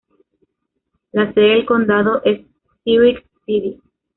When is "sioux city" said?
2.85-3.79